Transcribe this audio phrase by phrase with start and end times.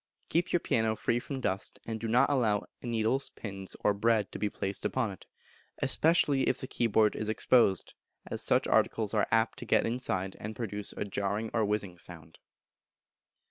[0.29, 4.39] Keep your piano free from dust, and do not allow needles, pins, or bread to
[4.39, 5.27] be placed upon it,
[5.77, 7.93] especially if the key board is exposed,
[8.25, 12.39] as such articles are apt to get inside and produce a jarring or whizzing sound.